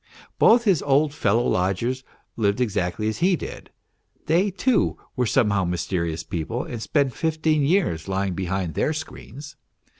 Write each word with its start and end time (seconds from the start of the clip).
Both 0.39 0.63
his 0.63 0.79
266 0.79 0.81
MR. 0.81 0.89
PROHARTCHIN 0.89 0.99
old 0.99 1.13
fellow 1.13 1.47
lodgers 1.47 2.03
lived 2.35 2.59
exactly 2.59 3.07
as 3.07 3.19
he 3.19 3.35
did: 3.35 3.69
they, 4.25 4.49
too 4.49 4.97
were, 5.15 5.27
somehow 5.27 5.63
mysterious 5.63 6.23
people 6.23 6.63
and 6.63 6.81
spent 6.81 7.13
fifteen 7.13 7.61
years 7.61 8.07
lying 8.07 8.33
behind 8.33 8.73
their 8.73 8.93
screens. 8.93 9.57